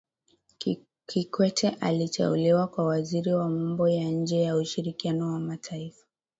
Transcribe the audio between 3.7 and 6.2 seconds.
ya nje na ushirikiano wa mataifa